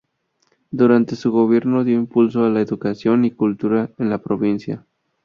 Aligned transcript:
Durante 0.71 1.15
su 1.15 1.31
gobierno 1.31 1.83
dio 1.83 1.93
impulso 1.95 2.43
a 2.43 2.49
la 2.49 2.59
educación 2.61 3.23
y 3.23 3.29
cultura 3.29 3.91
en 3.99 4.09
la 4.09 4.17
provincia. 4.17 4.83